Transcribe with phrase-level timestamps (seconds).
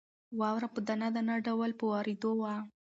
[0.39, 2.55] واوره په دانه دانه ډول په وورېدو وه.